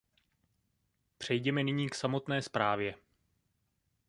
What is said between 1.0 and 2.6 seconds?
Přejděme nyní k samotné